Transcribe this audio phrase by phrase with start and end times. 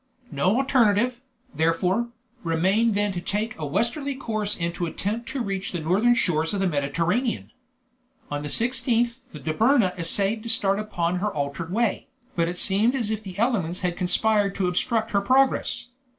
[0.31, 1.21] No alternative,
[1.53, 2.07] therefore,
[2.41, 6.55] remained than to take a westerly course and to attempt to reach the northern shores
[6.55, 7.51] of the Mediterranean.
[8.31, 12.95] On the 16th the Dobryna essayed to start upon her altered way, but it seemed
[12.95, 15.89] as if the elements had conspired to obstruct her progress.